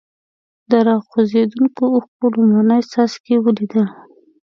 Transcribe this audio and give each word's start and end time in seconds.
د 0.69 0.71
را 0.87 0.95
خوځېدونکو 1.07 1.83
اوښکو 1.93 2.25
لومړني 2.35 2.81
څاڅکي 2.91 3.35
ولیدل. 3.39 3.87